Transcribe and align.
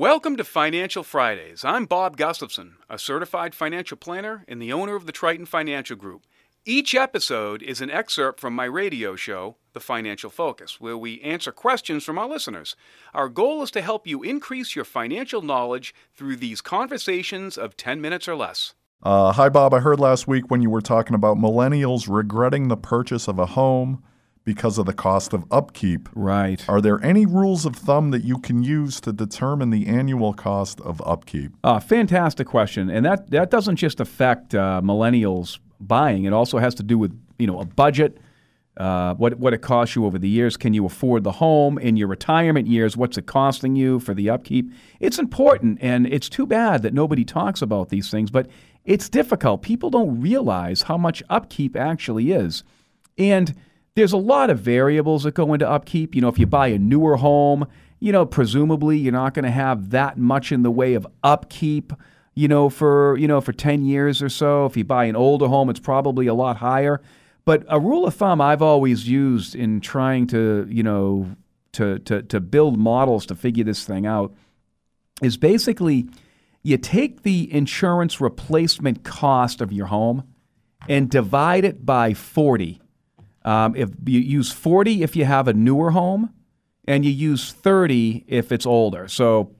Welcome 0.00 0.38
to 0.38 0.44
Financial 0.44 1.02
Fridays. 1.02 1.62
I'm 1.62 1.84
Bob 1.84 2.16
Gustafson, 2.16 2.76
a 2.88 2.98
certified 2.98 3.54
financial 3.54 3.98
planner 3.98 4.46
and 4.48 4.60
the 4.60 4.72
owner 4.72 4.96
of 4.96 5.04
the 5.04 5.12
Triton 5.12 5.44
Financial 5.44 5.94
Group. 5.94 6.26
Each 6.64 6.94
episode 6.94 7.62
is 7.62 7.82
an 7.82 7.90
excerpt 7.90 8.40
from 8.40 8.54
my 8.54 8.64
radio 8.64 9.14
show, 9.14 9.56
The 9.74 9.80
Financial 9.80 10.30
Focus, 10.30 10.80
where 10.80 10.96
we 10.96 11.20
answer 11.20 11.52
questions 11.52 12.02
from 12.02 12.16
our 12.16 12.26
listeners. 12.26 12.76
Our 13.12 13.28
goal 13.28 13.62
is 13.62 13.70
to 13.72 13.82
help 13.82 14.06
you 14.06 14.22
increase 14.22 14.74
your 14.74 14.86
financial 14.86 15.42
knowledge 15.42 15.94
through 16.14 16.36
these 16.36 16.62
conversations 16.62 17.58
of 17.58 17.76
10 17.76 18.00
minutes 18.00 18.26
or 18.26 18.36
less. 18.36 18.74
Uh, 19.02 19.32
hi, 19.32 19.50
Bob. 19.50 19.74
I 19.74 19.80
heard 19.80 20.00
last 20.00 20.26
week 20.26 20.50
when 20.50 20.62
you 20.62 20.70
were 20.70 20.80
talking 20.80 21.14
about 21.14 21.36
millennials 21.36 22.08
regretting 22.08 22.68
the 22.68 22.76
purchase 22.78 23.28
of 23.28 23.38
a 23.38 23.44
home 23.44 24.02
because 24.44 24.78
of 24.78 24.86
the 24.86 24.92
cost 24.92 25.32
of 25.32 25.44
upkeep. 25.50 26.08
Right. 26.14 26.66
Are 26.68 26.80
there 26.80 27.02
any 27.04 27.26
rules 27.26 27.66
of 27.66 27.76
thumb 27.76 28.10
that 28.10 28.24
you 28.24 28.38
can 28.38 28.62
use 28.62 29.00
to 29.02 29.12
determine 29.12 29.70
the 29.70 29.86
annual 29.86 30.32
cost 30.32 30.80
of 30.80 31.02
upkeep? 31.04 31.52
Uh, 31.62 31.80
fantastic 31.80 32.46
question, 32.46 32.90
and 32.90 33.04
that 33.04 33.30
that 33.30 33.50
doesn't 33.50 33.76
just 33.76 34.00
affect 34.00 34.54
uh, 34.54 34.80
millennials 34.82 35.58
buying. 35.80 36.24
It 36.24 36.32
also 36.32 36.58
has 36.58 36.74
to 36.76 36.82
do 36.82 36.98
with 36.98 37.18
you 37.38 37.46
know 37.46 37.60
a 37.60 37.64
budget. 37.64 38.18
Uh, 38.76 39.14
what 39.14 39.38
what 39.38 39.52
it 39.52 39.60
costs 39.60 39.94
you 39.94 40.06
over 40.06 40.18
the 40.18 40.28
years? 40.28 40.56
Can 40.56 40.72
you 40.72 40.86
afford 40.86 41.22
the 41.22 41.32
home 41.32 41.76
in 41.78 41.96
your 41.96 42.08
retirement 42.08 42.66
years? 42.66 42.96
What's 42.96 43.18
it 43.18 43.26
costing 43.26 43.76
you 43.76 44.00
for 44.00 44.14
the 44.14 44.30
upkeep? 44.30 44.70
It's 45.00 45.18
important, 45.18 45.78
and 45.82 46.06
it's 46.06 46.28
too 46.28 46.46
bad 46.46 46.82
that 46.82 46.94
nobody 46.94 47.24
talks 47.24 47.60
about 47.60 47.90
these 47.90 48.10
things. 48.10 48.30
But 48.30 48.48
it's 48.84 49.08
difficult. 49.10 49.60
People 49.62 49.90
don't 49.90 50.20
realize 50.20 50.82
how 50.82 50.96
much 50.96 51.22
upkeep 51.28 51.76
actually 51.76 52.32
is, 52.32 52.64
and 53.18 53.54
there's 53.94 54.12
a 54.12 54.18
lot 54.18 54.50
of 54.50 54.60
variables 54.60 55.24
that 55.24 55.34
go 55.34 55.52
into 55.52 55.68
upkeep. 55.68 56.14
You 56.14 56.20
know, 56.20 56.28
if 56.28 56.38
you 56.38 56.46
buy 56.46 56.68
a 56.68 56.78
newer 56.78 57.16
home, 57.16 57.66
you 57.98 58.12
know, 58.12 58.24
presumably 58.24 58.96
you're 58.98 59.12
not 59.12 59.34
going 59.34 59.44
to 59.44 59.50
have 59.50 59.90
that 59.90 60.18
much 60.18 60.52
in 60.52 60.62
the 60.62 60.70
way 60.70 60.94
of 60.94 61.06
upkeep, 61.22 61.92
you 62.34 62.48
know, 62.48 62.70
for, 62.70 63.16
you 63.18 63.28
know, 63.28 63.40
for 63.40 63.52
10 63.52 63.84
years 63.84 64.22
or 64.22 64.28
so. 64.28 64.66
If 64.66 64.76
you 64.76 64.84
buy 64.84 65.04
an 65.04 65.16
older 65.16 65.48
home, 65.48 65.68
it's 65.68 65.80
probably 65.80 66.26
a 66.26 66.34
lot 66.34 66.56
higher. 66.58 67.00
But 67.44 67.64
a 67.68 67.80
rule 67.80 68.06
of 68.06 68.14
thumb 68.14 68.40
I've 68.40 68.62
always 68.62 69.08
used 69.08 69.54
in 69.54 69.80
trying 69.80 70.26
to, 70.28 70.66
you 70.70 70.82
know, 70.82 71.34
to, 71.72 71.98
to, 72.00 72.22
to 72.22 72.40
build 72.40 72.78
models 72.78 73.26
to 73.26 73.34
figure 73.34 73.64
this 73.64 73.84
thing 73.84 74.06
out 74.06 74.34
is 75.22 75.36
basically 75.36 76.08
you 76.62 76.76
take 76.76 77.22
the 77.22 77.52
insurance 77.52 78.20
replacement 78.20 79.04
cost 79.04 79.60
of 79.60 79.72
your 79.72 79.86
home 79.86 80.24
and 80.88 81.10
divide 81.10 81.64
it 81.64 81.84
by 81.84 82.14
40 82.14 82.80
um, 83.44 83.74
if 83.76 83.90
you 84.06 84.20
use 84.20 84.52
40 84.52 85.02
if 85.02 85.16
you 85.16 85.24
have 85.24 85.48
a 85.48 85.52
newer 85.52 85.90
home, 85.90 86.30
and 86.86 87.04
you 87.04 87.10
use 87.10 87.52
30 87.52 88.24
if 88.26 88.50
it's 88.52 88.66
older. 88.66 89.06
So 89.08 89.52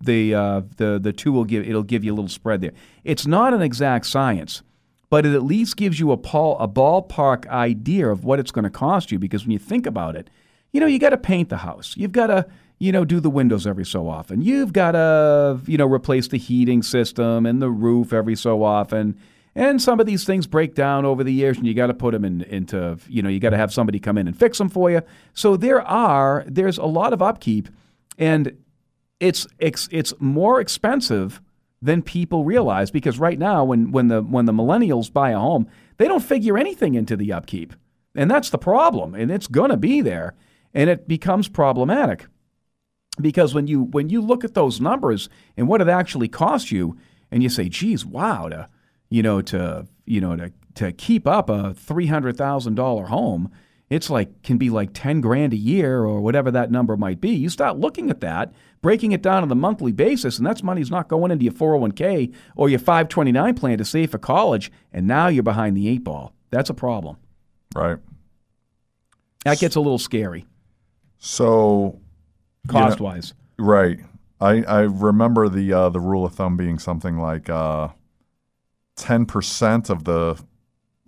the 0.00 0.34
uh, 0.34 0.62
the 0.76 0.98
the 0.98 1.12
two 1.12 1.32
will 1.32 1.44
give 1.44 1.68
it'll 1.68 1.82
give 1.82 2.04
you 2.04 2.12
a 2.12 2.16
little 2.16 2.28
spread 2.28 2.60
there. 2.60 2.72
It's 3.04 3.26
not 3.26 3.52
an 3.52 3.62
exact 3.62 4.06
science, 4.06 4.62
but 5.10 5.26
it 5.26 5.34
at 5.34 5.42
least 5.42 5.76
gives 5.76 6.00
you 6.00 6.12
a, 6.12 6.16
pal, 6.16 6.56
a 6.58 6.68
ballpark 6.68 7.46
idea 7.48 8.08
of 8.08 8.24
what 8.24 8.38
it's 8.38 8.50
going 8.50 8.64
to 8.64 8.70
cost 8.70 9.12
you. 9.12 9.18
Because 9.18 9.44
when 9.44 9.50
you 9.50 9.58
think 9.58 9.86
about 9.86 10.16
it, 10.16 10.30
you 10.72 10.80
know 10.80 10.86
you 10.86 10.98
got 10.98 11.10
to 11.10 11.18
paint 11.18 11.48
the 11.48 11.58
house. 11.58 11.94
You've 11.96 12.12
got 12.12 12.28
to 12.28 12.46
you 12.78 12.92
know 12.92 13.04
do 13.04 13.20
the 13.20 13.30
windows 13.30 13.66
every 13.66 13.84
so 13.84 14.08
often. 14.08 14.40
You've 14.40 14.72
got 14.72 14.92
to 14.92 15.60
you 15.66 15.76
know 15.76 15.86
replace 15.86 16.28
the 16.28 16.38
heating 16.38 16.82
system 16.82 17.44
and 17.44 17.60
the 17.60 17.70
roof 17.70 18.12
every 18.12 18.36
so 18.36 18.62
often 18.62 19.18
and 19.54 19.80
some 19.80 20.00
of 20.00 20.06
these 20.06 20.24
things 20.24 20.46
break 20.46 20.74
down 20.74 21.04
over 21.04 21.24
the 21.24 21.32
years, 21.32 21.56
and 21.56 21.66
you 21.66 21.74
got 21.74 21.88
to 21.88 21.94
put 21.94 22.12
them 22.12 22.24
in, 22.24 22.42
into, 22.42 22.98
you 23.08 23.22
know, 23.22 23.28
you 23.28 23.40
got 23.40 23.50
to 23.50 23.56
have 23.56 23.72
somebody 23.72 23.98
come 23.98 24.18
in 24.18 24.28
and 24.28 24.38
fix 24.38 24.58
them 24.58 24.68
for 24.68 24.90
you. 24.90 25.02
So 25.34 25.56
there 25.56 25.82
are, 25.82 26.44
there's 26.46 26.78
a 26.78 26.84
lot 26.84 27.12
of 27.12 27.22
upkeep, 27.22 27.68
and 28.18 28.56
it's 29.20 29.46
it's, 29.58 29.88
it's 29.90 30.14
more 30.20 30.60
expensive 30.60 31.40
than 31.80 32.02
people 32.02 32.44
realize 32.44 32.90
because 32.90 33.18
right 33.18 33.38
now, 33.38 33.64
when 33.64 33.90
when 33.92 34.08
the 34.08 34.22
when 34.22 34.46
the 34.46 34.52
millennials 34.52 35.12
buy 35.12 35.30
a 35.30 35.38
home, 35.38 35.68
they 35.96 36.08
don't 36.08 36.22
figure 36.22 36.58
anything 36.58 36.94
into 36.94 37.16
the 37.16 37.32
upkeep, 37.32 37.74
and 38.14 38.30
that's 38.30 38.50
the 38.50 38.58
problem, 38.58 39.14
and 39.14 39.30
it's 39.30 39.46
going 39.46 39.70
to 39.70 39.76
be 39.76 40.00
there, 40.00 40.34
and 40.74 40.90
it 40.90 41.08
becomes 41.08 41.48
problematic 41.48 42.26
because 43.20 43.54
when 43.54 43.66
you 43.66 43.82
when 43.82 44.08
you 44.08 44.20
look 44.20 44.44
at 44.44 44.54
those 44.54 44.80
numbers 44.80 45.28
and 45.56 45.68
what 45.68 45.80
it 45.80 45.88
actually 45.88 46.28
costs 46.28 46.70
you, 46.70 46.96
and 47.30 47.42
you 47.42 47.48
say, 47.48 47.68
"Geez, 47.68 48.04
wow!" 48.04 48.48
To 48.48 48.68
you 49.10 49.22
know, 49.22 49.40
to 49.42 49.86
you 50.06 50.20
know 50.20 50.36
to 50.36 50.52
to 50.74 50.92
keep 50.92 51.26
up 51.26 51.50
a 51.50 51.74
three 51.74 52.06
hundred 52.06 52.36
thousand 52.36 52.74
dollar 52.74 53.06
home, 53.06 53.50
it's 53.90 54.10
like 54.10 54.42
can 54.42 54.58
be 54.58 54.70
like 54.70 54.90
ten 54.92 55.20
grand 55.20 55.52
a 55.52 55.56
year 55.56 56.02
or 56.02 56.20
whatever 56.20 56.50
that 56.50 56.70
number 56.70 56.96
might 56.96 57.20
be. 57.20 57.30
You 57.30 57.48
start 57.48 57.78
looking 57.78 58.10
at 58.10 58.20
that, 58.20 58.52
breaking 58.82 59.12
it 59.12 59.22
down 59.22 59.42
on 59.42 59.50
a 59.50 59.54
monthly 59.54 59.92
basis, 59.92 60.38
and 60.38 60.46
that's 60.46 60.62
money's 60.62 60.90
not 60.90 61.08
going 61.08 61.30
into 61.30 61.44
your 61.44 61.54
four 61.54 61.72
hundred 61.72 61.80
one 61.80 61.92
k 61.92 62.30
or 62.56 62.68
your 62.68 62.78
five 62.78 63.08
twenty 63.08 63.32
nine 63.32 63.54
plan 63.54 63.78
to 63.78 63.84
save 63.84 64.10
for 64.10 64.18
college, 64.18 64.70
and 64.92 65.06
now 65.06 65.28
you're 65.28 65.42
behind 65.42 65.76
the 65.76 65.88
eight 65.88 66.04
ball. 66.04 66.32
That's 66.50 66.70
a 66.70 66.74
problem. 66.74 67.16
Right. 67.74 67.98
That 69.44 69.58
gets 69.58 69.76
a 69.76 69.80
little 69.80 69.98
scary. 69.98 70.46
So, 71.18 72.00
cost 72.68 73.00
wise. 73.00 73.34
You 73.58 73.64
know, 73.64 73.70
right. 73.70 73.98
I, 74.40 74.62
I 74.62 74.80
remember 74.82 75.48
the 75.48 75.72
uh, 75.72 75.88
the 75.88 76.00
rule 76.00 76.24
of 76.24 76.34
thumb 76.34 76.56
being 76.56 76.78
something 76.78 77.18
like 77.18 77.50
uh, 77.50 77.88
ten 78.98 79.24
percent 79.24 79.88
of 79.88 80.04
the. 80.04 80.38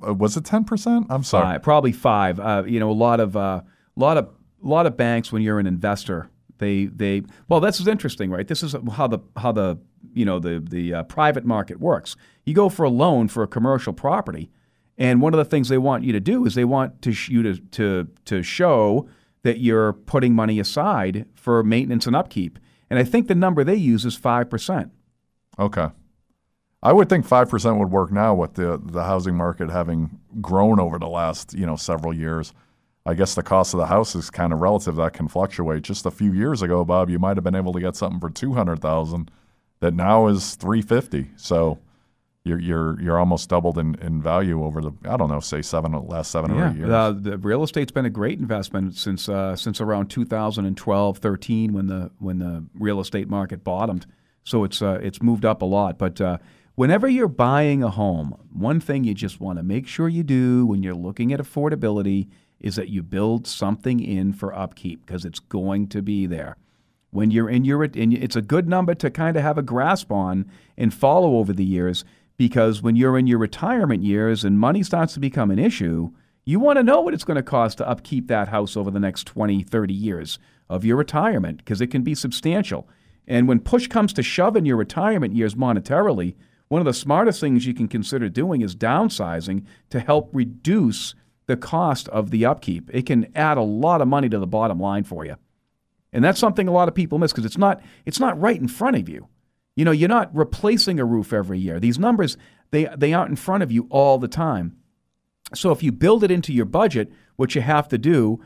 Uh, 0.07 0.15
was 0.15 0.37
it 0.37 0.45
ten 0.45 0.65
percent? 0.65 1.07
I'm 1.11 1.23
sorry. 1.23 1.55
Five, 1.55 1.63
probably 1.63 1.93
five. 1.93 2.41
Uh, 2.41 2.63
you 2.67 2.81
know, 2.81 2.91
a 2.91 2.93
lot 2.93 3.21
of 3.21 3.37
a 3.37 3.39
uh, 3.39 3.61
lot 3.97 4.17
of 4.17 4.31
a 4.65 4.69
lot 4.69 4.87
of 4.87 4.97
banks 4.97 5.33
when 5.33 5.43
you're 5.43 5.59
an 5.59 5.67
investor, 5.67 6.31
they 6.59 6.87
they 6.87 7.23
well, 7.49 7.61
this 7.61 7.81
is 7.81 7.89
interesting, 7.89 8.31
right? 8.31 8.47
This 8.47 8.63
is 8.63 8.75
how 8.93 9.07
the 9.07 9.19
how 9.37 9.53
the 9.53 9.79
you 10.15 10.25
know 10.25 10.39
the 10.39 10.61
the 10.61 10.95
uh, 10.95 11.03
private 11.05 11.45
market 11.45 11.81
works. 11.81 12.17
You 12.45 12.55
go 12.55 12.69
for 12.69 12.85
a 12.85 12.91
loan 12.91 13.29
for 13.29 13.43
a 13.43 13.47
commercial 13.47 13.93
property, 13.93 14.51
and 14.97 15.21
one 15.21 15.35
of 15.35 15.39
the 15.39 15.45
things 15.45 15.69
they 15.69 15.79
want 15.79 16.05
you 16.05 16.13
to 16.13 16.21
do 16.21 16.47
is 16.47 16.55
they 16.55 16.65
want 16.65 17.03
to 17.03 17.13
sh- 17.13 17.29
you 17.29 17.43
to 17.43 17.57
to 17.59 18.09
to 18.27 18.43
show 18.43 19.09
that 19.43 19.59
you're 19.59 19.93
putting 19.95 20.35
money 20.35 20.61
aside 20.61 21.27
for 21.35 21.63
maintenance 21.63 22.07
and 22.07 22.15
upkeep. 22.15 22.59
And 22.91 22.99
I 22.99 23.05
think 23.05 23.27
the 23.29 23.35
number 23.35 23.65
they 23.65 23.77
use 23.77 24.05
is 24.05 24.17
five 24.17 24.51
percent. 24.51 24.93
Okay. 25.59 25.89
I 26.83 26.93
would 26.93 27.09
think 27.09 27.27
five 27.27 27.49
percent 27.49 27.79
would 27.79 27.91
work 27.91 28.11
now 28.11 28.35
with 28.35 28.55
the 28.55 28.81
the 28.83 29.05
housing 29.05 29.37
market 29.37 29.71
having 29.71 30.19
grown 30.41 30.81
over 30.81 30.99
the 30.99 31.09
last 31.09 31.55
you 31.55 31.67
know 31.67 31.77
several 31.77 32.15
years. 32.15 32.53
I 33.07 33.15
guess 33.15 33.35
the 33.35 33.43
cost 33.43 33.73
of 33.75 33.81
the 33.81 33.87
house 33.87 34.15
is 34.15 34.31
kind 34.31 34.53
of 34.53 34.61
relative. 34.61 34.97
That 34.97 35.15
can 35.15 35.29
fluctuate. 35.29 35.83
Just 35.83 36.07
a 36.07 36.11
few 36.11 36.33
years 36.33 36.63
ago, 36.63 36.85
Bob, 36.85 37.09
you 37.11 37.19
might 37.19 37.37
have 37.37 37.45
been 37.45 37.55
able 37.55 37.73
to 37.73 37.81
get 37.81 37.97
something 37.97 38.21
for 38.21 38.31
two 38.31 38.55
hundred 38.55 38.81
thousand, 38.81 39.31
that 39.81 39.95
now 39.95 40.27
is 40.27 40.55
three 40.55 40.83
fifty. 40.83 41.31
So 41.37 41.79
you're 42.45 42.59
you're 42.59 43.01
you're 43.01 43.19
almost 43.19 43.51
doubled 43.51 43.77
in, 43.77 43.95
in 43.97 44.23
value 44.23 44.65
over 44.65 44.81
the 44.81 44.93
I 45.05 45.17
don't 45.17 45.29
know 45.29 45.41
say 45.41 45.61
seven 45.61 45.93
last 46.07 46.31
seven 46.31 46.55
yeah. 46.55 46.63
or 46.63 46.71
eight 46.71 46.77
years. 46.77 46.91
Uh, 46.91 47.13
the 47.13 47.39
real 47.39 47.63
estate's 47.63 47.93
been 47.93 48.07
a 48.07 48.11
great 48.11 48.39
investment 48.39 48.97
since 48.97 49.29
uh, 49.29 49.55
since 49.55 49.81
around 49.81 50.09
2012 50.09 51.19
13 51.19 51.73
when 51.73 51.87
the 51.87 52.11
when 52.19 52.39
the 52.39 52.65
real 52.75 53.01
estate 53.01 53.29
market 53.29 53.63
bottomed. 53.63 54.07
So 54.45 54.65
it's 54.65 54.81
uh, 54.81 54.99
it's 55.03 55.21
moved 55.21 55.45
up 55.45 55.61
a 55.61 55.67
lot, 55.67 55.99
but 55.99 56.21
uh, 56.21 56.39
Whenever 56.81 57.07
you're 57.07 57.29
buying 57.29 57.83
a 57.83 57.91
home, 57.91 58.35
one 58.55 58.81
thing 58.81 59.05
you 59.05 59.13
just 59.13 59.39
want 59.39 59.59
to 59.59 59.63
make 59.63 59.87
sure 59.87 60.09
you 60.09 60.23
do 60.23 60.65
when 60.65 60.83
you're 60.83 60.95
looking 60.95 61.31
at 61.31 61.39
affordability 61.39 62.27
is 62.59 62.77
that 62.77 62.89
you 62.89 63.03
build 63.03 63.47
something 63.47 64.01
in 64.01 64.33
for 64.33 64.55
upkeep 64.55 65.05
because 65.05 65.27
it's 65.27 65.41
going 65.41 65.87
to 65.87 66.01
be 66.01 66.25
there. 66.25 66.57
When 67.11 67.31
you're 67.31 67.51
in 67.51 67.67
your, 67.67 67.85
it's 67.85 68.35
a 68.35 68.41
good 68.41 68.67
number 68.67 68.95
to 68.95 69.11
kind 69.11 69.37
of 69.37 69.43
have 69.43 69.59
a 69.59 69.63
grasp 69.63 70.11
on 70.11 70.51
and 70.79 70.95
follow 70.95 71.37
over 71.37 71.53
the 71.53 71.67
years 71.67 72.03
because 72.39 72.81
when 72.81 72.97
you're 72.97 73.19
in 73.19 73.27
your 73.27 73.37
retirement 73.37 74.03
years 74.03 74.43
and 74.43 74.59
money 74.59 74.83
starts 74.83 75.13
to 75.13 75.21
become 75.21 75.51
an 75.51 75.59
issue, 75.59 76.11
you 76.47 76.59
want 76.59 76.79
to 76.79 76.83
know 76.83 77.03
what 77.03 77.13
it's 77.13 77.25
going 77.25 77.37
to 77.37 77.43
cost 77.43 77.77
to 77.77 77.87
upkeep 77.87 78.27
that 78.29 78.49
house 78.49 78.75
over 78.75 78.91
the 78.91 78.99
next 78.99 79.25
20, 79.25 79.65
30 79.65 79.93
years 79.93 80.39
of 80.71 80.87
your 80.87 80.97
retirement 80.97 81.59
because 81.59 81.83
it 81.83 81.89
can 81.89 82.01
be 82.01 82.15
substantial. 82.15 82.89
And 83.29 83.47
when 83.47 83.61
push 83.61 83.87
comes 83.87 84.15
to 84.15 84.23
shove 84.23 84.57
in 84.57 84.65
your 84.65 84.79
retirement 84.79 85.35
years 85.35 85.55
monetarily, 85.55 86.37
one 86.71 86.81
of 86.81 86.87
the 86.87 86.95
smartest 86.95 87.41
things 87.41 87.67
you 87.67 87.75
can 87.75 87.89
consider 87.89 88.29
doing 88.29 88.63
is 88.63 88.77
downsizing 88.77 89.65
to 89.91 89.99
help 89.99 90.31
reduce 90.33 91.17
the 91.47 91.57
cost 91.57 92.09
of 92.11 92.31
the 92.31 92.47
upkeep. 92.47 92.89
It 92.95 93.07
can 93.07 93.27
add 93.35 93.59
a 93.59 93.63
lot 93.63 94.01
of 94.01 94.07
money 94.07 94.29
to 94.29 94.39
the 94.39 94.47
bottom 94.47 94.79
line 94.79 95.03
for 95.03 95.27
you. 95.27 95.35
And 96.13 96.25
that's 96.25 96.39
something 96.39 96.69
a 96.69 96.73
lot 96.73 96.87
of 96.87 96.95
people 96.95 97.19
miss 97.19 97.33
because 97.33 97.45
it's 97.45 97.59
not 97.59 97.83
it's 98.07 98.21
not 98.21 98.41
right 98.41 98.59
in 98.59 98.69
front 98.69 98.97
of 98.97 99.09
you. 99.09 99.27
You 99.75 99.85
know, 99.85 99.91
you're 99.91 100.09
not 100.09 100.35
replacing 100.35 101.01
a 101.01 101.05
roof 101.05 101.33
every 101.33 101.59
year. 101.59 101.81
These 101.81 101.99
numbers 101.99 102.37
they 102.71 102.89
they 102.97 103.13
aren't 103.13 103.31
in 103.31 103.37
front 103.37 103.65
of 103.65 103.73
you 103.73 103.89
all 103.91 104.19
the 104.19 104.29
time. 104.29 104.77
So 105.53 105.73
if 105.73 105.83
you 105.83 105.91
build 105.91 106.23
it 106.23 106.31
into 106.31 106.53
your 106.53 106.67
budget, 106.67 107.13
what 107.35 107.57
you 107.57 107.63
have 107.63 107.89
to 107.89 107.99
do, 107.99 108.41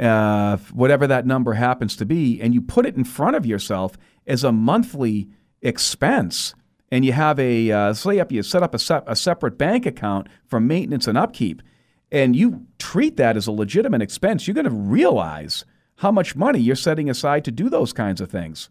uh, 0.00 0.56
whatever 0.72 1.06
that 1.06 1.26
number 1.26 1.52
happens 1.52 1.94
to 1.94 2.04
be, 2.04 2.40
and 2.40 2.54
you 2.54 2.60
put 2.60 2.86
it 2.86 2.96
in 2.96 3.04
front 3.04 3.36
of 3.36 3.46
yourself 3.46 3.96
as 4.26 4.42
a 4.42 4.50
monthly 4.50 5.28
expense, 5.62 6.56
and 6.90 7.04
you 7.04 7.12
have 7.12 7.38
a 7.38 7.70
uh, 7.70 7.92
say 7.92 8.18
up 8.18 8.32
you 8.32 8.42
set 8.42 8.62
up 8.62 8.74
a, 8.74 8.78
se- 8.78 9.02
a 9.06 9.16
separate 9.16 9.58
bank 9.58 9.86
account 9.86 10.28
for 10.46 10.60
maintenance 10.60 11.06
and 11.06 11.18
upkeep 11.18 11.62
and 12.10 12.34
you 12.34 12.66
treat 12.78 13.16
that 13.16 13.36
as 13.36 13.46
a 13.46 13.52
legitimate 13.52 14.02
expense 14.02 14.46
you're 14.46 14.54
going 14.54 14.64
to 14.64 14.70
realize 14.70 15.64
how 15.96 16.10
much 16.10 16.36
money 16.36 16.60
you're 16.60 16.76
setting 16.76 17.10
aside 17.10 17.44
to 17.44 17.50
do 17.50 17.68
those 17.68 17.92
kinds 17.92 18.20
of 18.20 18.30
things 18.30 18.68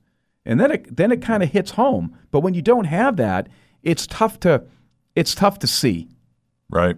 and 0.47 0.61
then 0.61 0.71
it 0.71 0.95
then 0.95 1.11
it 1.11 1.21
kind 1.21 1.43
of 1.43 1.51
hits 1.51 1.71
home. 1.71 2.17
But 2.31 2.39
when 2.39 2.53
you 2.53 2.61
don't 2.61 2.85
have 2.85 3.17
that, 3.17 3.49
it's 3.83 4.07
tough 4.07 4.39
to 4.39 4.63
it's 5.13 5.35
tough 5.35 5.59
to 5.59 5.67
see. 5.67 6.07
Right. 6.69 6.97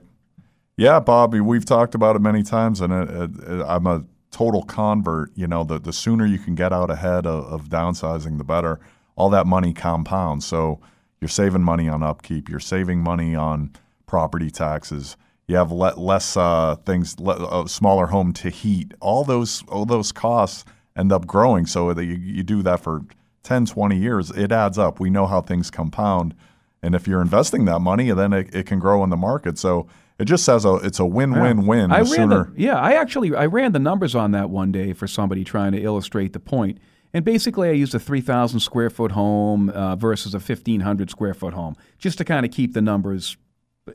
Yeah, 0.78 1.00
Bobby, 1.00 1.42
we've 1.42 1.66
talked 1.66 1.94
about 1.96 2.16
it 2.16 2.20
many 2.20 2.42
times, 2.42 2.80
and 2.80 2.94
it, 2.94 3.10
it, 3.10 3.66
I'm 3.68 3.86
a 3.86 4.06
total 4.32 4.64
convert. 4.64 5.32
You 5.36 5.48
know, 5.48 5.64
the, 5.64 5.80
the 5.80 5.92
sooner 5.92 6.26
you 6.26 6.38
can 6.38 6.56
get 6.56 6.72
out 6.72 6.90
ahead 6.90 7.26
of, 7.26 7.44
of 7.46 7.70
downsizing, 7.70 8.38
the 8.38 8.44
better. 8.46 8.80
All 9.16 9.30
that 9.32 9.48
money 9.48 9.74
compounds. 9.74 10.46
So 10.46 10.80
you're 11.22 11.30
saving 11.30 11.64
money 11.64 11.90
on 11.90 12.04
upkeep, 12.04 12.50
you're 12.50 12.60
saving 12.60 13.02
money 13.02 13.36
on 13.36 13.72
property 14.06 14.50
taxes. 14.50 15.18
You 15.48 15.56
have 15.56 15.72
le- 15.72 16.00
less 16.00 16.38
uh, 16.38 16.76
things, 16.86 17.20
le- 17.20 17.64
a 17.64 17.68
smaller 17.68 18.08
home 18.08 18.34
to 18.34 18.50
heat. 18.50 18.94
All 19.00 19.24
those, 19.24 19.64
all 19.68 19.86
those 19.86 20.12
costs 20.12 20.64
end 20.96 21.12
up 21.12 21.26
growing. 21.26 21.66
So 21.66 21.94
that 21.94 22.06
you, 22.06 22.16
you 22.16 22.44
do 22.44 22.62
that 22.64 22.82
for 22.82 23.04
10, 23.44 23.66
20 23.66 23.98
years, 23.98 24.30
it 24.32 24.52
adds 24.52 24.78
up. 24.78 25.00
We 25.00 25.10
know 25.10 25.26
how 25.26 25.42
things 25.42 25.72
compound. 25.72 26.36
And 26.82 26.96
if 26.96 27.08
you're 27.08 27.22
investing 27.22 27.66
that 27.66 27.80
money, 27.80 28.12
then 28.12 28.32
it, 28.32 28.54
it 28.54 28.66
can 28.66 28.80
grow 28.80 29.04
in 29.04 29.10
the 29.10 29.18
market. 29.18 29.58
So 29.58 29.88
it 30.20 30.26
just 30.26 30.46
says 30.46 30.66
a, 30.66 30.76
it's 30.76 31.00
a 31.00 31.06
win-win-win. 31.06 31.92
I 31.92 31.98
ran 31.98 32.06
sooner, 32.06 32.52
the, 32.54 32.62
yeah, 32.62 32.78
I 32.78 32.94
actually 32.94 33.34
I 33.34 33.46
ran 33.46 33.72
the 33.72 33.80
numbers 33.80 34.16
on 34.16 34.32
that 34.32 34.50
one 34.50 34.72
day 34.72 34.94
for 34.94 35.08
somebody 35.08 35.44
trying 35.44 35.72
to 35.72 35.82
illustrate 35.82 36.34
the 36.34 36.40
point. 36.40 36.78
And 37.14 37.26
basically, 37.26 37.70
I 37.70 37.74
used 37.74 37.96
a 37.96 38.00
3,000 38.00 38.60
square 38.60 38.90
foot 38.90 39.14
home 39.14 39.70
uh, 39.70 39.96
versus 39.96 40.34
a 40.34 40.40
1,500 40.40 41.10
square 41.10 41.34
foot 41.34 41.54
home, 41.54 41.76
just 41.98 42.18
to 42.20 42.26
kind 42.26 42.46
of 42.46 42.52
keep 42.52 42.74
the 42.74 42.82
numbers 42.82 43.38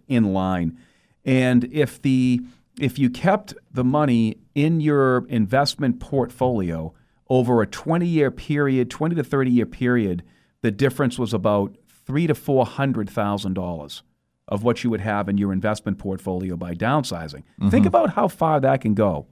in 0.09 0.33
line. 0.33 0.79
And 1.25 1.65
if 1.73 2.03
the 2.03 2.41
if 2.81 2.99
you 2.99 3.09
kept 3.09 3.55
the 3.71 3.85
money 3.85 4.39
in 4.55 4.81
your 4.81 5.27
investment 5.29 6.01
portfolio 6.01 6.93
over 7.29 7.63
a 7.63 7.67
20 7.67 8.07
year 8.07 8.31
period, 8.31 8.91
20 8.91 9.15
to 9.15 9.25
30 9.25 9.51
year 9.51 9.67
period, 9.67 10.25
the 10.63 10.71
difference 10.71 11.19
was 11.19 11.33
about 11.33 11.77
three 12.07 12.27
to 12.27 12.35
four 12.35 12.67
hundred 12.67 13.09
thousand 13.09 13.55
dollars 13.55 14.03
of 14.49 14.63
what 14.63 14.85
you 14.85 14.91
would 14.91 15.01
have 15.01 15.29
in 15.29 15.39
your 15.39 15.53
investment 15.53 15.99
portfolio 15.99 16.57
by 16.57 16.75
downsizing. 16.75 17.43
Mm-hmm. 17.59 17.71
Think 17.71 17.87
about 17.87 18.11
how 18.11 18.29
far 18.29 18.61
that 18.61 18.83
can 18.83 18.95
go. 18.95 19.27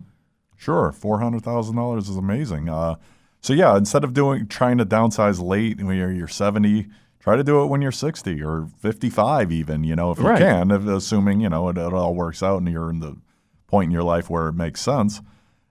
Sure, 0.56 0.92
four 0.92 1.20
hundred 1.20 1.42
thousand 1.42 1.76
dollars 1.76 2.08
is 2.08 2.16
amazing. 2.16 2.68
Uh, 2.68 2.96
so 3.42 3.52
yeah, 3.52 3.76
instead 3.76 4.04
of 4.04 4.14
doing 4.14 4.46
trying 4.48 4.78
to 4.78 4.86
downsize 4.86 5.42
late 5.42 5.82
when 5.82 5.96
you're, 5.96 6.12
you're 6.12 6.28
seventy, 6.28 6.86
try 7.20 7.36
to 7.36 7.44
do 7.44 7.62
it 7.62 7.66
when 7.66 7.82
you're 7.82 7.92
sixty 7.92 8.42
or 8.42 8.68
fifty-five, 8.78 9.52
even. 9.52 9.84
You 9.84 9.94
know, 9.96 10.10
if 10.12 10.18
you 10.18 10.24
Right. 10.28 10.38
can, 10.38 10.70
if, 10.70 10.86
assuming 10.86 11.40
you 11.40 11.48
know 11.50 11.68
it, 11.68 11.76
it 11.76 11.92
all 11.92 12.14
works 12.14 12.42
out 12.42 12.58
and 12.62 12.68
you're 12.70 12.88
in 12.88 13.00
the 13.00 13.16
point 13.66 13.86
in 13.88 13.90
your 13.92 14.02
life 14.04 14.30
where 14.30 14.48
it 14.48 14.54
makes 14.54 14.80
sense. 14.80 15.20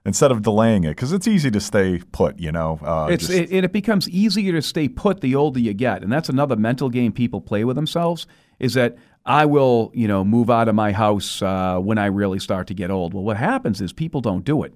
Instead 0.04 0.32
of 0.32 0.42
delaying 0.42 0.82
it, 0.82 0.90
because 0.96 1.12
it's 1.12 1.28
easy 1.28 1.48
to 1.48 1.60
stay 1.60 2.00
put. 2.10 2.38
You 2.40 2.50
know, 2.50 2.80
uh, 2.82 3.06
It's 3.08 3.26
just- 3.28 3.38
it, 3.38 3.50
and 3.52 3.64
it 3.64 3.72
becomes 3.72 4.08
easier 4.08 4.52
to 4.52 4.60
stay 4.62 4.88
put 4.88 5.20
the 5.20 5.34
older 5.36 5.60
you 5.60 5.72
get, 5.74 6.02
and 6.02 6.12
that's 6.12 6.28
another 6.28 6.56
mental 6.56 6.90
game 6.90 7.12
people 7.12 7.40
play 7.40 7.64
with 7.64 7.76
themselves. 7.76 8.26
Is 8.58 8.74
that 8.74 8.96
I 9.24 9.44
will 9.46 9.92
you 9.94 10.08
know 10.08 10.24
move 10.24 10.50
out 10.50 10.66
of 10.68 10.74
my 10.74 10.90
house 10.92 11.40
uh, 11.40 11.78
when 11.78 11.98
I 11.98 12.06
really 12.06 12.40
start 12.40 12.66
to 12.66 12.74
get 12.74 12.90
old. 12.90 13.14
Well, 13.14 13.22
what 13.22 13.36
happens 13.36 13.80
is 13.80 13.92
people 13.92 14.20
don't 14.20 14.44
do 14.44 14.64
it, 14.64 14.74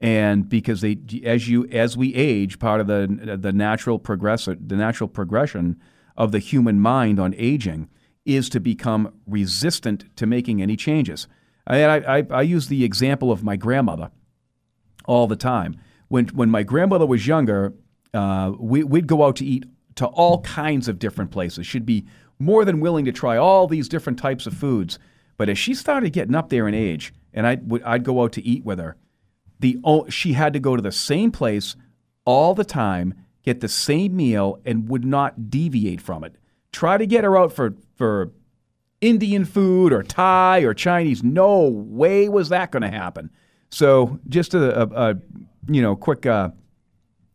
and 0.00 0.48
because 0.48 0.80
they 0.80 0.98
as 1.24 1.48
you 1.48 1.66
as 1.68 1.96
we 1.96 2.14
age, 2.14 2.58
part 2.58 2.80
of 2.80 2.86
the 2.86 3.36
the 3.40 3.52
natural 3.52 3.98
progress 3.98 4.44
the 4.46 4.76
natural 4.76 5.08
progression 5.08 5.80
of 6.16 6.32
the 6.32 6.38
human 6.38 6.80
mind 6.80 7.18
on 7.18 7.34
aging 7.36 7.88
is 8.24 8.48
to 8.50 8.60
become 8.60 9.12
resistant 9.26 10.04
to 10.16 10.26
making 10.26 10.60
any 10.60 10.76
changes. 10.76 11.26
I, 11.66 12.18
I, 12.18 12.26
I 12.30 12.42
use 12.42 12.68
the 12.68 12.84
example 12.84 13.30
of 13.30 13.42
my 13.42 13.56
grandmother 13.56 14.10
all 15.06 15.26
the 15.26 15.36
time. 15.36 15.76
When 16.08 16.26
when 16.28 16.50
my 16.50 16.62
grandmother 16.62 17.06
was 17.06 17.26
younger, 17.26 17.74
uh, 18.14 18.52
we, 18.58 18.84
we'd 18.84 19.06
go 19.06 19.24
out 19.24 19.36
to 19.36 19.44
eat 19.44 19.64
to 19.96 20.06
all 20.06 20.40
kinds 20.42 20.88
of 20.88 20.98
different 20.98 21.30
places. 21.30 21.66
She'd 21.66 21.84
be 21.86 22.06
more 22.38 22.64
than 22.64 22.80
willing 22.80 23.04
to 23.04 23.12
try 23.12 23.36
all 23.36 23.66
these 23.66 23.88
different 23.88 24.18
types 24.18 24.46
of 24.46 24.54
foods. 24.54 24.98
But 25.36 25.48
as 25.48 25.58
she 25.58 25.74
started 25.74 26.10
getting 26.12 26.34
up 26.34 26.48
there 26.50 26.68
in 26.68 26.74
age, 26.74 27.12
and 27.34 27.46
I'd, 27.46 27.68
would- 27.70 27.82
I'd 27.82 28.04
go 28.04 28.22
out 28.22 28.32
to 28.32 28.44
eat 28.44 28.64
with 28.64 28.78
her, 28.78 28.96
the 29.60 29.78
she 30.08 30.32
had 30.34 30.52
to 30.52 30.60
go 30.60 30.76
to 30.76 30.82
the 30.82 30.92
same 30.92 31.30
place 31.30 31.76
all 32.24 32.54
the 32.54 32.64
time, 32.64 33.14
get 33.42 33.60
the 33.60 33.68
same 33.68 34.16
meal, 34.16 34.60
and 34.64 34.88
would 34.88 35.04
not 35.04 35.50
deviate 35.50 36.00
from 36.00 36.24
it. 36.24 36.36
Try 36.72 36.96
to 36.98 37.06
get 37.06 37.24
her 37.24 37.36
out 37.36 37.52
for 37.52 37.74
for 37.96 38.30
Indian 39.00 39.44
food 39.44 39.92
or 39.92 40.02
Thai 40.02 40.60
or 40.60 40.74
Chinese. 40.74 41.22
No 41.22 41.68
way 41.68 42.28
was 42.28 42.48
that 42.50 42.70
going 42.70 42.82
to 42.82 42.90
happen. 42.90 43.30
So 43.70 44.18
just 44.28 44.54
a, 44.54 44.82
a, 44.82 45.10
a 45.12 45.14
you 45.68 45.82
know 45.82 45.96
quick 45.96 46.26
uh, 46.26 46.50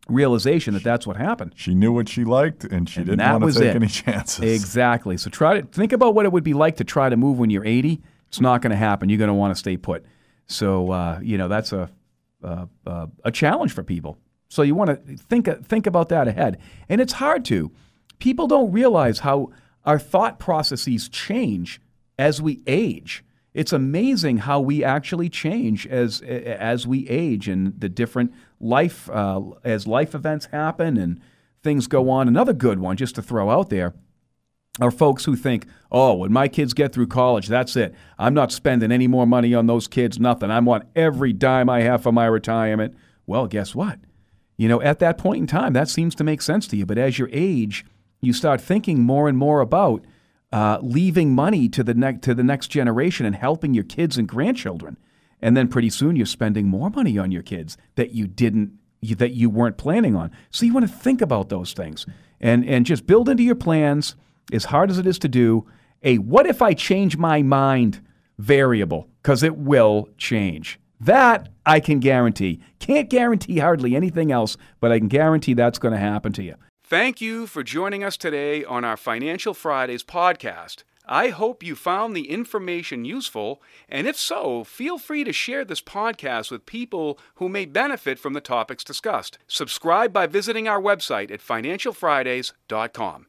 realization 0.08 0.74
that 0.74 0.82
that's 0.82 1.06
what 1.06 1.16
happened. 1.16 1.52
she 1.56 1.74
knew 1.74 1.92
what 1.92 2.08
she 2.08 2.24
liked, 2.24 2.64
and 2.64 2.88
she 2.88 3.00
And 3.00 3.06
didn't 3.10 3.40
want 3.40 3.52
to 3.54 3.58
take 3.60 3.70
it. 3.70 3.76
any 3.76 3.86
chances. 3.88 4.44
Exactly. 4.44 5.16
So 5.16 5.30
try 5.30 5.60
to 5.60 5.66
think 5.66 5.92
about 5.92 6.14
what 6.14 6.26
it 6.26 6.32
would 6.32 6.44
be 6.44 6.54
like 6.54 6.76
to 6.76 6.84
try 6.84 7.08
to 7.08 7.16
move 7.16 7.38
when 7.38 7.50
you're 7.50 7.64
80. 7.64 8.00
It's 8.28 8.40
not 8.40 8.62
going 8.62 8.70
to 8.72 8.76
happen. 8.76 9.08
You're 9.08 9.18
going 9.18 9.28
to 9.28 9.34
want 9.34 9.54
to 9.54 9.58
stay 9.58 9.76
put. 9.76 10.04
So 10.46 10.90
uh, 10.90 11.20
you 11.22 11.38
know 11.38 11.48
that's 11.48 11.72
a 11.72 11.90
uh, 12.44 12.66
uh, 12.86 13.06
a 13.24 13.30
challenge 13.30 13.72
for 13.72 13.82
people. 13.82 14.18
So 14.48 14.62
you 14.62 14.74
want 14.74 14.90
to 14.90 15.16
think 15.16 15.48
think 15.66 15.86
about 15.86 16.08
that 16.10 16.28
ahead, 16.28 16.58
and 16.88 17.00
it's 17.00 17.14
hard 17.14 17.44
to. 17.46 17.72
People 18.18 18.46
don't 18.46 18.70
realize 18.70 19.20
how 19.20 19.50
our 19.84 19.98
thought 19.98 20.38
processes 20.38 21.08
change 21.08 21.80
as 22.18 22.40
we 22.40 22.62
age. 22.66 23.24
It's 23.52 23.72
amazing 23.72 24.38
how 24.38 24.60
we 24.60 24.84
actually 24.84 25.28
change 25.28 25.86
as 25.86 26.20
as 26.22 26.86
we 26.86 27.08
age 27.08 27.48
and 27.48 27.80
the 27.80 27.88
different 27.88 28.32
life 28.60 29.08
uh, 29.10 29.42
as 29.64 29.86
life 29.86 30.14
events 30.14 30.46
happen 30.46 30.96
and 30.96 31.20
things 31.62 31.86
go 31.86 32.10
on. 32.10 32.28
Another 32.28 32.52
good 32.52 32.78
one, 32.78 32.96
just 32.96 33.14
to 33.16 33.22
throw 33.22 33.50
out 33.50 33.70
there, 33.70 33.94
are 34.80 34.90
folks 34.90 35.24
who 35.24 35.36
think, 35.36 35.66
oh, 35.92 36.14
when 36.14 36.32
my 36.32 36.48
kids 36.48 36.74
get 36.74 36.92
through 36.92 37.06
college, 37.06 37.46
that's 37.46 37.76
it. 37.76 37.94
I'm 38.18 38.34
not 38.34 38.50
spending 38.50 38.90
any 38.90 39.06
more 39.06 39.26
money 39.26 39.54
on 39.54 39.66
those 39.66 39.86
kids, 39.86 40.18
nothing. 40.18 40.50
I 40.50 40.58
want 40.60 40.88
every 40.96 41.32
dime 41.32 41.70
I 41.70 41.82
have 41.82 42.02
for 42.02 42.12
my 42.12 42.26
retirement. 42.26 42.96
Well, 43.26 43.46
guess 43.46 43.74
what? 43.74 44.00
You 44.56 44.68
know, 44.68 44.82
at 44.82 44.98
that 44.98 45.18
point 45.18 45.40
in 45.40 45.46
time, 45.46 45.72
that 45.74 45.88
seems 45.88 46.14
to 46.16 46.24
make 46.24 46.42
sense 46.42 46.66
to 46.68 46.76
you. 46.76 46.86
But 46.86 46.98
as 46.98 47.18
you 47.18 47.28
age, 47.30 47.84
you 48.20 48.32
start 48.32 48.60
thinking 48.60 49.02
more 49.02 49.28
and 49.28 49.38
more 49.38 49.60
about 49.60 50.04
uh, 50.52 50.78
leaving 50.82 51.34
money 51.34 51.68
to 51.68 51.82
the, 51.82 51.94
ne- 51.94 52.18
to 52.18 52.34
the 52.34 52.44
next 52.44 52.68
generation 52.68 53.26
and 53.26 53.36
helping 53.36 53.74
your 53.74 53.84
kids 53.84 54.18
and 54.18 54.28
grandchildren. 54.28 54.96
And 55.40 55.56
then 55.56 55.68
pretty 55.68 55.90
soon 55.90 56.16
you're 56.16 56.26
spending 56.26 56.68
more 56.68 56.90
money 56.90 57.18
on 57.18 57.30
your 57.30 57.42
kids 57.42 57.76
that 57.96 58.12
you 58.12 58.26
didn't 58.26 58.78
you, 59.00 59.14
that 59.16 59.32
you 59.32 59.50
weren't 59.50 59.76
planning 59.76 60.16
on. 60.16 60.30
So 60.50 60.64
you 60.64 60.72
want 60.72 60.88
to 60.88 60.92
think 60.92 61.20
about 61.20 61.50
those 61.50 61.74
things 61.74 62.06
and 62.40 62.64
and 62.64 62.86
just 62.86 63.06
build 63.06 63.28
into 63.28 63.42
your 63.42 63.54
plans 63.54 64.16
as 64.52 64.66
hard 64.66 64.90
as 64.90 64.98
it 64.98 65.06
is 65.06 65.18
to 65.20 65.28
do 65.28 65.66
a 66.02 66.18
what 66.18 66.46
if 66.46 66.60
I 66.62 66.74
change 66.74 67.16
my 67.16 67.42
mind 67.42 68.00
variable 68.38 69.08
because 69.22 69.42
it 69.42 69.56
will 69.56 70.08
change. 70.18 70.78
That 71.00 71.48
I 71.66 71.80
can 71.80 71.98
guarantee. 72.00 72.60
Can't 72.78 73.10
guarantee 73.10 73.58
hardly 73.58 73.96
anything 73.96 74.30
else, 74.30 74.56
but 74.80 74.92
I 74.92 74.98
can 74.98 75.08
guarantee 75.08 75.54
that's 75.54 75.78
going 75.78 75.92
to 75.92 75.98
happen 75.98 76.32
to 76.34 76.42
you. 76.42 76.54
Thank 76.82 77.20
you 77.20 77.46
for 77.46 77.62
joining 77.62 78.04
us 78.04 78.16
today 78.16 78.64
on 78.64 78.84
our 78.84 78.96
Financial 78.96 79.54
Fridays 79.54 80.04
podcast. 80.04 80.84
I 81.06 81.28
hope 81.28 81.62
you 81.62 81.74
found 81.74 82.16
the 82.16 82.30
information 82.30 83.04
useful, 83.04 83.62
and 83.88 84.06
if 84.06 84.16
so, 84.16 84.64
feel 84.64 84.96
free 84.96 85.22
to 85.24 85.32
share 85.32 85.64
this 85.64 85.82
podcast 85.82 86.50
with 86.50 86.64
people 86.64 87.18
who 87.34 87.48
may 87.48 87.66
benefit 87.66 88.18
from 88.18 88.32
the 88.32 88.40
topics 88.40 88.84
discussed. 88.84 89.36
Subscribe 89.46 90.12
by 90.14 90.26
visiting 90.26 90.66
our 90.66 90.80
website 90.80 91.30
at 91.30 91.40
financialfridays.com. 91.40 93.26